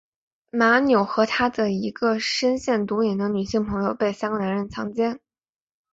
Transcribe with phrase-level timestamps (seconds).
[0.49, 5.19] 马纽和她的一个深陷毒瘾的女性朋友被三个男人强奸。